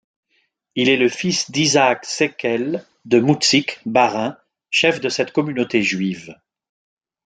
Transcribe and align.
Il 0.73 0.89
est 0.89 0.97
le 0.97 1.09
fils 1.09 1.51
d'Isaac 1.51 2.05
Sekel 2.05 2.83
de 3.05 3.19
Mutzig, 3.19 3.77
Bas-Rhin, 3.85 4.35
chef 4.71 4.99
de 4.99 5.09
cette 5.09 5.31
communauté 5.31 5.83
juive. 5.83 6.35